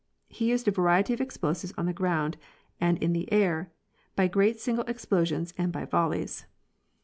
[0.29, 2.35] He used a variety of explosives, on the ground
[2.79, 3.71] and in the air,
[4.15, 6.47] by great single explosions and by volleys.